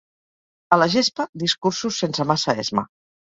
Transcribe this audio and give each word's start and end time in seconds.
A 0.77 0.79
la 0.79 0.87
gespa 0.93 1.25
discursos 1.43 2.01
sense 2.05 2.27
massa 2.33 2.57
esma. 2.65 2.87